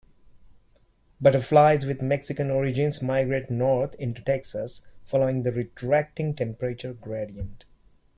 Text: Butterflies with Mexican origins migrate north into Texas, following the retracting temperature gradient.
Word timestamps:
Butterflies 1.21 1.85
with 1.85 2.01
Mexican 2.01 2.49
origins 2.49 3.03
migrate 3.03 3.51
north 3.51 3.93
into 3.99 4.23
Texas, 4.23 4.81
following 5.05 5.43
the 5.43 5.51
retracting 5.51 6.33
temperature 6.35 6.93
gradient. 6.93 7.65